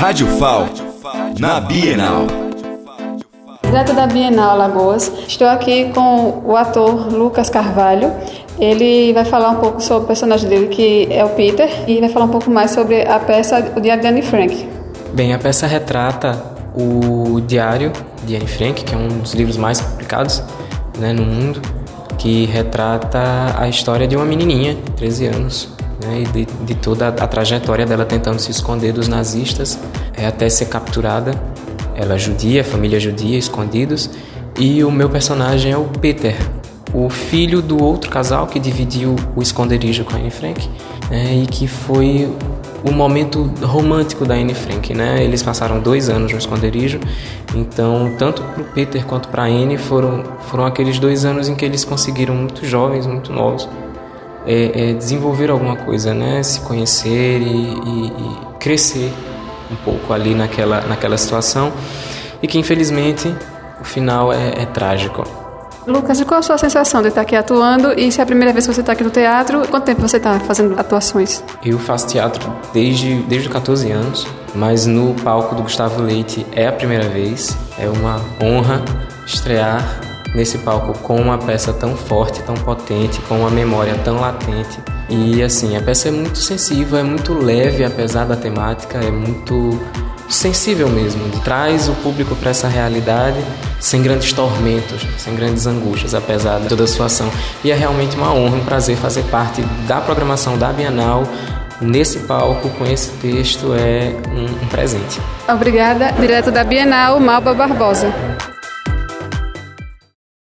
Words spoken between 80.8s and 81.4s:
com uma